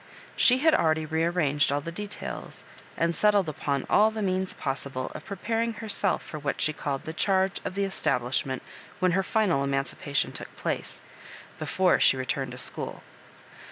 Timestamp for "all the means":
3.87-4.55